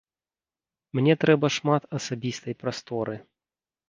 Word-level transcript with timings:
Мне 0.99 1.13
трэба 1.23 1.47
шмат 1.57 1.83
асабістай 1.97 2.53
прасторы. 2.63 3.15